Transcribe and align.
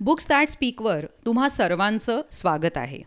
Books 0.00 0.28
that 0.28 0.48
स्पीकवर 0.48 1.06
तुम्हा 1.26 1.48
सर्वांचं 1.48 2.22
स्वागत 2.30 2.76
आहे. 2.76 2.98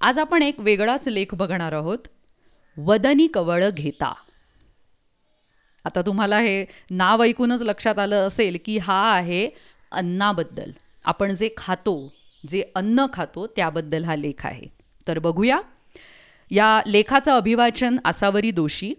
आज 0.00 0.18
आपण 0.18 0.42
एक 0.42 0.60
वेगळाच 0.60 1.08
लेख 1.08 1.34
बघणार 1.34 1.72
आहोत. 1.72 1.98
वदनी 2.76 3.26
कवळ 3.26 3.70
घेता. 3.70 4.14
आता 5.84 6.00
तुम्हाला 6.00 6.38
हे 6.38 6.66
नाव 6.90 7.22
ऐकूनच 7.22 7.62
लक्षात 7.62 7.98
आलं 7.98 8.26
असेल 8.26 8.58
की 8.64 8.78
हा 8.78 9.14
आहे 9.14 9.50
अन्नाबद्दल. 9.92 10.70
आपण 11.04 11.34
जे 11.34 11.50
खातो 11.56 12.12
जे 12.48 12.64
अन्न 12.74 13.06
खातो 13.12 13.46
त्याबद्दल 13.46 14.04
हा 14.04 14.16
लेख 14.16 14.46
आहे. 14.46 14.66
तर 15.08 15.18
बघूया. 15.18 15.60
या 16.50 16.82
लेखाचं 16.86 17.32
अभिवाचन 17.32 17.96
Asavari 18.04 18.50
Doshi 18.50 18.94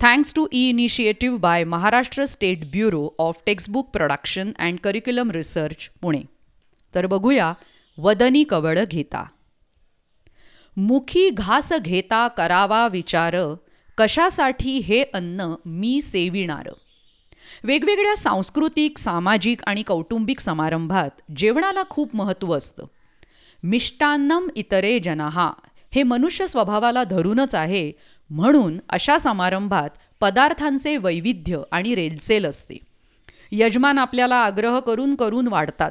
thanks 0.00 0.34
to 0.34 0.46
e 0.52 0.68
initiative 0.68 1.38
by 1.38 1.64
Maharashtra 1.64 2.24
state 2.24 2.64
bureau 2.70 3.08
of 3.18 3.36
textbook 3.46 3.90
production 3.92 4.52
and 4.58 4.78
curriculum 4.78 5.30
research 5.30 5.88
Pune 6.02 6.22
तर 6.94 7.06
बघूया 7.06 7.52
वदनी 7.98 8.44
कवळ 8.44 8.78
घेता. 8.84 9.24
मुखी 10.76 11.30
घास 11.30 11.72
घेता 11.72 12.28
करावा 12.28 12.88
विचार 12.88 13.36
कशासाठी 13.98 14.78
हे 14.78 15.02
अन्न 15.14 15.54
मी 15.66 16.00
सेविणार? 16.02 16.68
वेगवेगळ्या 17.64 18.16
सांस्कृतिक 18.16 18.98
सामाजिक 18.98 19.60
आणि 19.66 19.82
कौटुंबिक 19.82 20.40
समारंभात 20.40 21.10
जेवणाला 21.36 21.82
खूप 21.90 22.16
महत्त्व 22.16 22.56
असतं. 22.56 22.84
मिष्टान्नम 23.62 24.48
इतरे 24.56 24.98
जनहा 24.98 25.52
हे 25.96 26.02
मनुष्य 26.02 26.46
स्वभावाला 26.46 27.04
धरूनच 27.04 27.54
आहे 27.54 27.92
म्हणून 28.30 28.80
अशा 28.88 29.18
समारंभात 29.18 29.90
पदार्थांचे 30.20 30.96
वैविध्य 30.96 31.62
आणि 31.72 31.94
रेलचेल 31.94 32.46
असते. 32.46 32.74
यजमान 33.52 33.98
आपल्याला 33.98 34.36
आग्रह 34.36 34.80
करून 34.80 35.14
करून 35.14 35.48
वाढतात. 35.48 35.90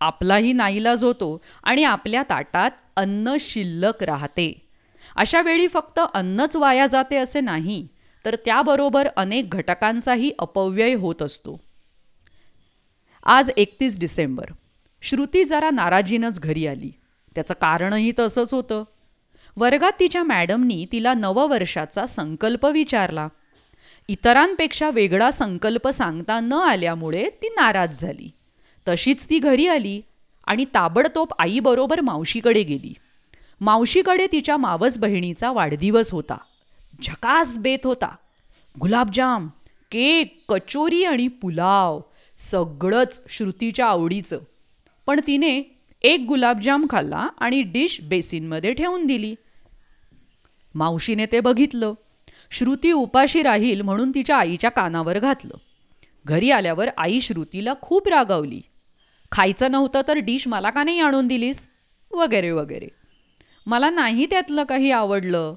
आपलाही 0.00 0.52
नाईलाज 0.52 1.04
होतो 1.04 1.40
आणि 1.62 1.84
आपल्या 1.84 2.22
ताटात 2.22 2.70
अन्न 2.96 3.36
शिल्लक 3.40 4.04
राहते. 4.04 4.68
अशा 5.16 5.42
वेळी 5.42 5.68
फक्त 5.68 6.00
अन्नच 6.14 6.56
वाया 6.56 6.86
जाते 6.86 7.16
असे 7.16 7.40
नाही 7.40 7.88
तर 8.24 8.36
त्याबरोबर 8.44 9.08
अनेक 9.16 9.50
घटकांचाही 9.50 10.32
अपव्यय 10.38 10.94
होत 10.94 11.22
असतो. 11.22 11.60
आज 13.24 13.50
एकतीस 13.56 14.00
डिसेंबर. 14.00 14.44
श्रुती 15.02 15.44
जरा 15.44 15.70
नाराजीनंच 15.70 16.40
घरी 16.40 16.66
आली. 16.66 16.92
त्याचं 17.34 17.54
कारणही 17.54 18.12
तसंच 18.18 18.54
होतं. 18.54 18.84
वर्गात 19.56 19.92
तिच्या 20.00 20.22
मॅडमनी 20.22 20.86
तिला 20.92 21.14
नववर्षाचा 21.14 22.06
संकल्प 22.06 22.66
विचारला. 22.66 23.28
इतरांपेक्षा 24.08 24.90
वेगळा 24.90 25.30
संकल्प 25.30 25.88
सांगता 25.88 26.40
न 26.40 26.52
आल्यामुळे 26.52 27.30
ती 27.42 27.48
नाराज 27.48 28.00
झाली. 28.00 28.30
तशीच 28.88 29.30
ती 29.30 29.38
घरी 29.38 29.66
आली 29.66 30.00
आणि 30.44 30.64
ताबडतोब 30.64 31.28
आईबरोबर 31.38 32.00
मावशीकडे 32.00 32.62
गेली. 32.62 32.94
मावशीकडे 33.60 34.26
तिच्या 34.32 34.56
मावस 34.56 34.98
बहिणीचा 34.98 35.52
वाढदिवस 35.52 36.12
होता. 36.12 36.38
झकास 37.02 37.58
बेत 37.58 37.78
होता. 37.84 38.16
गुलाबजाम 38.80 39.46
केक 39.90 40.44
कचोरी 40.48 41.04
आणि 41.04 41.28
पुलाव 41.28 42.00
सगळंच 42.38 43.22
श्रुतीच्या 43.28 43.86
आवडीचं. 43.86 44.40
पण 45.06 45.20
तिने 45.26 45.80
एक 46.02 46.24
गुलाबजाम 46.28 46.86
खाल्ला 46.90 47.28
आणि 47.38 47.62
डिश 47.62 48.00
बेसिनमध्ये 48.00 48.72
ठेवून 48.72 49.06
दिली. 49.06 49.34
मावशीने 50.74 51.26
ते 51.26 51.40
बघितलं. 51.40 51.94
श्रुती 52.50 52.92
उपाशी 52.92 53.42
राहील 53.42 53.80
म्हणून 53.80 54.10
तिच्या 54.10 54.36
आईच्या 54.36 54.70
कानावर 54.70 55.18
घातलं. 55.18 55.54
घरी 56.26 56.50
आल्यावर 56.50 56.88
आई 56.96 57.20
श्रुतीला 57.20 57.74
खूप 57.82 58.08
रागावली. 58.08 58.60
खायचं 59.32 59.70
नव्हतं 59.70 60.00
तर 60.08 60.16
डिश 60.16 60.48
मला 60.48 60.70
का 60.70 60.84
नाही 60.84 61.00
आणून 61.00 61.26
दिलीस? 61.26 61.68
वगैरे 62.12 62.50
वगैरे. 62.50 62.88
मला 63.66 63.90
नाही 63.90 64.26
त्यातलं 64.26 64.64
काही 64.64 64.90
आवडलं. 64.90 65.54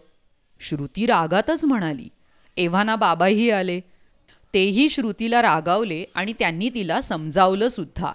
श्रुती 0.60 1.06
रागातच 1.06 1.66
म्हणाली. 1.66 2.10
एव्हाना 2.58 2.96
बाबाही 2.96 3.50
आले. 3.50 3.80
तेही 4.54 4.90
श्रुतीला 4.90 5.42
रागावले 5.42 6.06
आणि 6.16 6.34
त्यांनी 6.34 6.70
तिला 6.70 7.02
समजावलं 7.02 7.68
सुद्धा. 7.68 8.12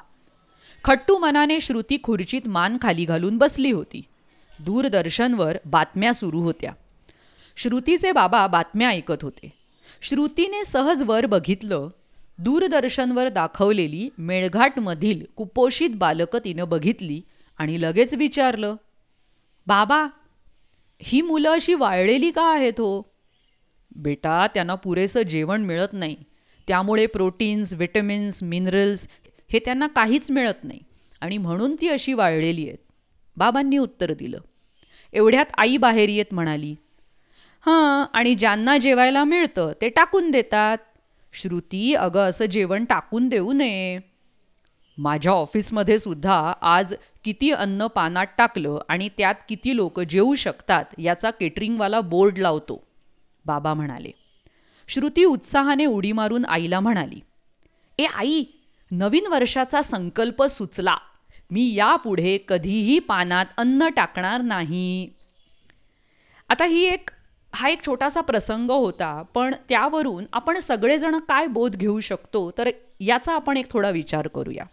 खट्टू 0.84 1.18
मनाने 1.18 1.60
श्रुती 1.60 1.98
खुर्चीत 2.02 2.48
मान 2.48 2.76
खाली 2.82 3.04
घालून 3.04 3.38
बसली 3.38 3.72
होती. 3.72 4.02
दूरदर्शनवर 4.60 5.56
बातम्या 5.64 6.14
सुरू 6.14 6.40
होत्या. 6.40 6.72
श्रुतीचे 7.56 8.12
बाबा 8.12 8.46
बातम्या 8.46 8.88
ऐकत 8.88 9.22
होते. 9.22 9.52
श्रुतीने 10.02 10.64
सहज 10.64 11.02
वर 11.02 11.26
बघितलं 11.26 11.88
दूरदर्शनवर 12.38 13.28
दाखवलेली 13.28 14.08
मेळघाटमधील 14.18 15.24
कुपोषित 15.36 15.90
बालकं 15.90 16.38
तिनं 16.44 16.68
बघितली 16.68 17.20
आणि 17.58 17.82
लगेच 17.82 18.14
विचारलं 18.14 18.76
बाबा 19.66 20.06
ही 21.02 21.22
मुलं 21.22 21.50
अशी 21.50 21.74
वाळलेली 21.74 22.30
का 22.30 22.42
आहेत 22.54 22.72
हो? 22.72 23.02
बेटा 23.96 24.46
त्यांना 24.46 24.74
पुरेसं 24.74 25.22
जेवण 25.22 25.62
मिळत 25.62 25.88
नाही. 25.92 26.16
त्यामुळे 26.68 27.06
प्रोटीन्स 27.06 27.74
विटमिन्स 27.74 28.42
मिनरल्स 28.42 29.08
हे 29.52 29.58
त्यांना 29.58 29.86
काहीच 29.86 30.30
मिळत 30.30 30.64
नाही 30.64 30.80
आणि 31.20 31.38
म्हणून 31.38 31.76
ती 31.80 31.88
अशी 31.88 32.12
वाळलेली 32.12 32.68
आहेत. 32.68 32.78
बाबांनी 33.36 33.78
उत्तर 33.78 34.12
दिलं. 34.12 34.40
एवढ्यात 35.12 35.46
आई 35.58 35.76
बाहेर 35.76 36.08
येत 36.08 36.34
म्हणाली 36.34 36.74
हां 37.66 38.04
आणि 38.12 38.34
ज्यांना 38.34 38.76
जेवायला 38.78 39.24
मिळतं 39.24 39.72
ते 39.80 39.88
टाकून 39.88 40.30
देतात. 40.30 40.78
श्रुती 41.34 41.94
अगं 41.94 42.28
असं 42.28 42.44
जेवण 42.44 42.84
टाकून 42.84 43.28
देऊ 43.28 43.52
नये. 43.52 43.98
माझ्या 44.98 45.32
ऑफिसमध्ये 45.32 45.98
सुद्धा 45.98 46.52
आज 46.62 46.94
किती 47.24 47.50
अन्न 47.50 47.86
पानात 47.86 48.26
टाकलं 48.38 48.78
आणि 48.88 49.08
त्यात 49.08 49.34
किती 49.48 49.76
लोक 49.76 50.00
जेवू 50.00 50.34
शकतात 50.34 50.84
याचा 50.98 51.30
केटरिंगवाला 51.30 52.00
बोर्ड 52.00 52.38
लावतो 52.38 52.82
बाबा 53.44 53.74
म्हणाले. 53.74 54.10
श्रुती 54.88 55.24
उत्साहाने 55.24 55.86
उडी 55.86 56.12
मारून 56.12 56.44
आईला 56.44 56.80
म्हणाली 56.80 57.20
ए 57.98 58.04
आई 58.04 58.44
नवीन 58.90 59.26
वर्षाचा 59.26 59.82
संकल्प 59.82 60.42
सुचला. 60.42 60.96
मी 61.50 61.72
यापुढे 61.74 62.38
कधीही 62.48 62.98
पानात 62.98 63.46
अन्न 63.56 63.88
टाकणार 63.88 64.40
नाही. 64.40 65.08
आता 66.48 66.64
ही 66.64 66.84
एक 66.84 67.10
हा 67.54 67.68
एक 67.68 67.86
छोटासा 67.86 68.20
प्रसंग 68.20 68.70
होता 68.70 69.22
पण 69.34 69.54
त्यावरून 69.68 70.24
आपण 70.32 70.58
सगळेजण 70.58 71.18
काय 71.18 71.46
बोध 71.46 71.76
घेऊ 71.76 72.00
शकतो 72.00 72.50
तर 72.50 72.68
याचा 73.00 73.34
आपण 73.34 73.56
एक 73.56 73.70
थोडा 73.70 73.90
विचार 73.90 74.28
करूया. 74.28 74.64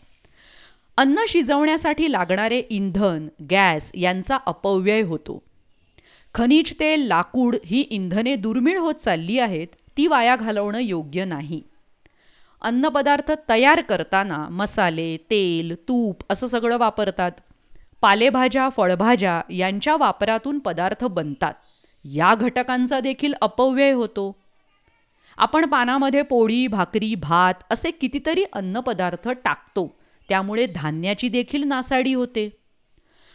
अन्न 0.98 1.26
शिजवण्यासाठी 1.28 2.12
लागणारे 2.12 2.60
इंधन 2.70 3.28
गॅस 3.52 3.92
यांचा 3.96 4.38
अपव्यय 4.46 5.02
होतो. 5.02 5.44
खनिज 6.36 6.74
तेल 6.80 7.02
लाकूड 7.02 7.56
ही 7.66 7.82
इंधने 7.82 8.36
दुर्मिळ 8.36 8.78
होत 8.78 8.96
चालली 8.96 9.40
आहेत 9.40 9.68
ती 9.98 10.08
वाया 10.08 10.36
घालवणं 10.36 10.80
योग्य 10.80 11.26
नाही. 11.26 11.62
अन्नपदार्थ 12.62 13.32
तयार 13.50 13.82
करताना 13.82 14.48
मसाले 14.50 15.18
तेल 15.18 15.76
तूप 15.76 16.24
असं 16.30 16.48
सगळं 16.48 16.78
वापरतात. 16.78 17.32
पालेभाज्या 18.02 18.70
फळभाज्या 18.70 19.42
यांच्या 19.50 19.98
वापरातून 19.98 20.60
पदार्थ 20.60 21.06
बनतात. 21.06 21.54
या 22.16 22.36
घटकांचा 22.36 23.00
देखील 23.00 23.34
अपव्यय 23.42 23.92
होतो. 23.92 24.36
आपण 25.38 25.66
पानामध्ये 25.66 26.22
पोळी 26.22 26.68
भाकरी 26.68 27.16
भात 27.16 27.54
असे 27.70 27.92
कितीतरी 27.92 28.44
अन्नपदार्थ 28.54 29.30
टाकतो. 29.30 30.00
त्यामुळे 30.30 30.66
धान्याची 30.66 31.28
देखील 31.28 31.64
नासाडी 31.64 32.14
होते. 32.14 32.50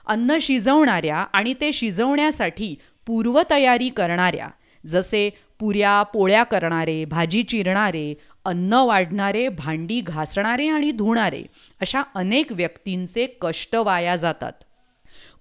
अन्न 0.07 0.37
शिजवणाऱ्या 0.41 1.17
आणि 1.17 1.55
ते 1.61 1.73
शिजवण्यासाठी 1.73 2.75
पूर्वतयारी 3.07 3.89
करणाऱ्या 3.89 4.49
जसे 4.87 5.31
पुऱ्या 5.59 6.03
पोळ्या 6.03 6.43
करणारे 6.43 7.05
भाजी 7.05 7.43
चिरणारे 7.43 8.15
अन्न 8.45 8.73
वाढणारे 8.73 9.49
भांडी 9.49 10.01
घासणारे 10.01 10.69
आणि 10.69 10.91
धुणारे 10.91 11.43
अशा 11.81 12.03
अनेक 12.15 12.53
व्यक्तींचे 12.53 13.27
कष्ट 13.41 13.77
वाया 13.77 14.17
जातात. 14.17 14.53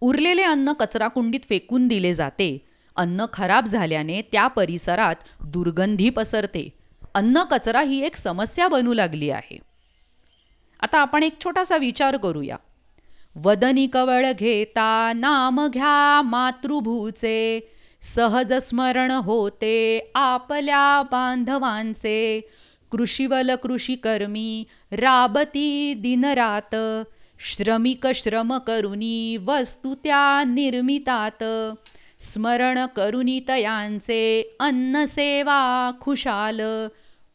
उरलेले 0.02 0.44
अन्न 0.44 0.74
कचराकुंडीत 0.74 1.40
फेकून 1.50 1.88
दिले 1.88 2.14
जाते. 2.14 2.73
अन्न 2.96 3.26
खराब 3.34 3.66
झाल्याने 3.66 4.22
त्या 4.22 4.48
परिसरात 4.48 5.16
दुर्गंधी 5.46 6.10
पसरते. 6.10 6.74
अन्न 7.14 7.44
कचरा 7.44 7.82
ही 7.82 8.06
एक 8.06 8.16
समस्या 8.16 8.68
बनू 8.68 8.94
लागली 8.94 9.30
आहे. 9.30 9.60
आता 10.82 11.00
आपण 11.00 11.24
एक 11.24 11.36
छोटासा 11.44 11.78
विचार 11.78 12.18
करूया. 12.18 12.56
वदनी 13.36 13.88
कवळ 13.88 14.32
घेता 14.32 15.12
नाम 15.16 15.68
घ्या 15.68 16.22
मातृभूचे. 16.22 17.70
सहज 18.02 18.54
स्मरण 18.54 19.12
होते 19.12 20.12
आपल्या 20.16 21.02
बांधवांचे. 21.02 22.42
कृषीवल 22.92 23.56
कृषीकर्मी 23.56 24.64
राबती 24.92 25.94
दिनरात. 25.94 26.76
श्रमिक 27.40 28.08
श्रम 28.16 28.58
करुनी 28.58 29.38
वस्तू 29.38 29.96
त्या 29.96 30.44
निर्मितात. 30.44 31.44
स्मरण 32.24 32.86
करुनितयांचे 32.86 34.56
अन्नसेवा 34.60 35.92
खुशाल. 36.02 36.62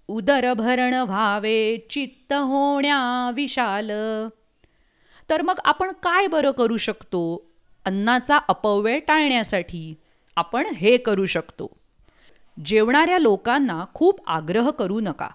उदरभरण 0.08 0.94
व्हावे 0.94 1.87
चित्त 1.90 2.32
होण्या 2.32 3.31
विशाल. 3.35 3.90
तर 5.31 5.43
मग 5.43 5.58
आपण 5.64 5.93
काय 6.02 6.26
बरं 6.26 6.50
करू 6.50 6.76
शकतो? 6.76 7.50
अन्नाचा 7.85 8.38
अपव्यय 8.49 8.99
टाळण्यासाठी 8.99 9.94
आपण 10.37 10.67
हे 10.67 10.96
करू 10.96 11.26
शकतो. 11.26 11.76
जेवणाऱ्या 12.64 13.19
लोकांना 13.19 13.85
खूप 13.94 14.20
आग्रह 14.26 14.70
करू 14.70 15.00
नका. 15.00 15.29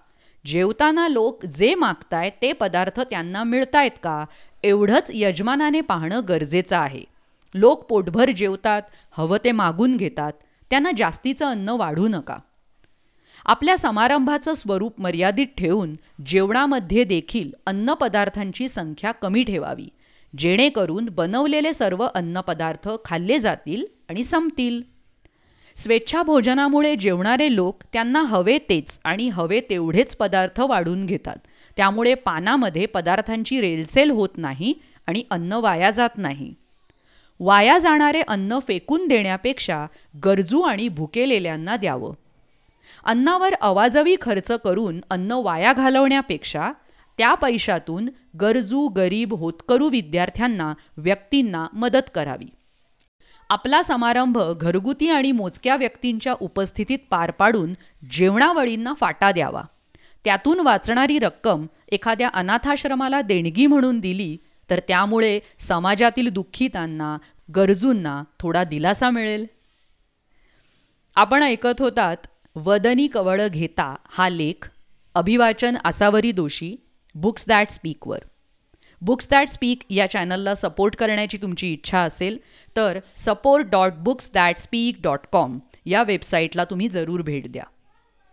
जेवताना 0.46 1.08
लोक 1.08 1.44
जे 1.44 1.74
मागतायत 1.74 2.32
ते 2.42 2.52
पदार्थ 2.52 3.00
त्यांना 3.00 3.44
मिळतायत 3.44 3.90
का? 4.02 4.24
एवढंच 4.62 5.10
यजमानाने 5.14 5.80
पाहणं 5.80 6.20
गरजेचं 6.28 6.76
आहे. 6.76 7.13
लोक 7.54 7.84
पोटभर 7.84 8.30
जेवतात 8.30 8.82
हवं 9.10 9.38
ते 9.44 9.52
मागून 9.52 9.96
घेतात 9.96 10.32
त्यांना 10.70 10.90
जास्तीचं 10.96 11.46
अन्न 11.46 11.68
वाढू 11.68 12.08
नका. 12.08 12.38
आपल्या 13.46 13.78
समारंभाचं 13.78 14.54
स्वरूप 14.54 15.00
मर्यादित 15.00 15.46
ठेवून 15.58 15.94
जेवणामध्ये 16.26 17.04
देखील 17.04 17.50
अन्नपदार्थांची 17.66 18.68
संख्या 18.68 19.12
कमी 19.12 19.42
ठेवावी 19.42 19.88
जेणेकरून 20.38 21.08
बनवलेले 21.12 21.72
सर्व 21.72 22.06
अन्नपदार्थ 22.14 22.88
खाल्ले 23.04 23.38
जातील 23.38 23.84
आणि 24.08 24.24
संपतील. 24.24 24.82
स्वेच्छाभोजनामुळे 25.76 26.96
जेवणारे 26.96 27.54
लोक 27.54 27.82
त्यांना 27.92 28.22
हवे 28.22 28.58
तेच 28.58 29.00
आणि 29.04 29.28
हवे 29.28 29.60
तेवढेच 29.70 30.16
पदार्थ 30.16 30.60
वाढून 30.60 31.06
घेतात. 31.06 31.36
त्यामुळे 31.76 32.14
पानामध्ये 32.14 32.86
पदार्थांची 32.86 33.60
रेलसेल 33.60 34.10
होत 34.10 34.28
नाही 34.36 34.74
आणि 35.06 35.22
अन्न 35.30 35.52
वाया 35.52 35.90
जात 35.90 36.10
नाही. 36.16 36.54
वाया 37.40 37.78
जाणारे 37.78 38.20
अन्न 38.20 38.58
फेकून 38.68 39.08
देण्यापेक्षा 39.08 39.86
गरजू 40.24 40.60
आणि 40.60 40.88
भुकेलेल्यांना 40.88 41.76
द्यावं. 41.76 42.12
अन्नावर 43.04 43.54
अवाजवी 43.54 44.16
खर्च 44.20 44.52
करून 44.52 45.00
अन्न 45.10 45.32
वाया 45.32 45.72
घालवण्यापेक्षा 45.72 46.72
त्या 47.18 47.34
पैशातून 47.34 48.08
गरजू 48.40 48.88
गरीब 48.88 49.34
होतकरू 49.34 49.88
विद्यार्थ्यांना 49.88 50.74
व्यक्तींना 50.96 51.66
मदत 51.72 52.10
करावी. 52.14 52.50
आपला 53.50 53.82
समारंभ 53.82 54.38
घरगुती 54.60 55.10
आणि 55.10 55.32
मोजक्या 55.32 55.76
व्यक्तींच्या 55.76 56.34
उपस्थितीत 56.40 56.98
पार 57.10 57.30
पाडून 57.30 57.74
जेवणावळींना 58.10 58.94
फाटा 58.94 59.32
द्यावा. 59.32 59.62
त्यातून 60.24 60.60
वाचणारी 60.60 61.18
रक्कम 61.18 61.66
एखाद्या 61.88 62.28
अनाथाश्रमाला 62.28 63.20
देणगी 63.20 63.66
म्हणून 63.66 64.00
दिली 64.00 64.36
तर 64.70 64.80
त्यामुळे 64.88 65.40
समाजातील 65.58 66.28
दुःखितांना 66.28 67.16
गरजूंना 67.56 68.22
थोडा 68.40 68.64
दिलासा 68.64 69.10
मिळेल. 69.10 69.46
आपण 71.16 71.42
ऐकत 71.42 71.80
होतात 71.80 72.16
वदनी 72.56 73.06
कवळं 73.06 73.46
घेता 73.50 73.94
हा 74.08 74.28
लेख 74.28 74.70
अभिवाचन 75.14 75.76
आसावरी 75.84 76.32
दोषी 76.32 76.76
बुक्स 77.14 77.44
दॅट 77.48 77.70
स्पीकवर 77.70 78.18
बुक्स 79.00 79.28
दॅट 79.30 79.48
स्पीक 79.48 79.78
या 79.90 80.10
चॅनलला 80.10 80.54
सपोर्ट 80.54 80.96
करण्याची 80.96 81.36
तुमची 81.36 81.72
इच्छा 81.72 81.98
असेल 81.98 82.38
तर 82.76 82.98
support 83.16 83.66
dot 83.66 83.92
books 83.92 84.30
that 84.34 84.56
speak 84.56 84.96
dot 85.02 85.18
com 85.32 85.58
या 85.86 86.02
वेबसाईटला 86.02 86.64
तुम्ही 86.64 86.88
जरूर 86.88 87.22
भेट 87.22 87.52
द्या. 87.52 87.64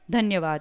धन्यवाद. 0.10 0.60